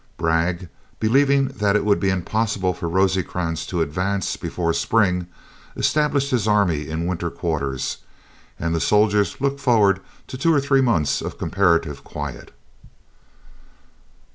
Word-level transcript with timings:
Bragg, 0.17 0.67
believing 0.99 1.49
that 1.49 1.75
it 1.75 1.85
would 1.85 1.99
be 1.99 2.09
impossible 2.09 2.73
for 2.73 2.89
Rosecrans 2.89 3.67
to 3.67 3.83
advance 3.83 4.35
before 4.35 4.73
spring, 4.73 5.27
established 5.75 6.31
his 6.31 6.47
army 6.47 6.87
in 6.89 7.05
winter 7.05 7.29
quarters, 7.29 7.99
and 8.59 8.73
the 8.73 8.79
soldiers 8.81 9.39
looked 9.39 9.59
forward 9.59 9.99
to 10.25 10.39
two 10.39 10.51
or 10.51 10.59
three 10.59 10.81
months 10.81 11.21
of 11.21 11.37
comparative 11.37 12.03
quiet. 12.03 12.51